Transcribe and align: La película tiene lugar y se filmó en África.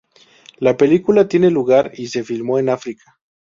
La 0.57 0.77
película 0.77 1.27
tiene 1.27 1.51
lugar 1.51 1.91
y 1.93 2.07
se 2.07 2.23
filmó 2.23 2.57
en 2.57 2.69
África. 2.69 3.19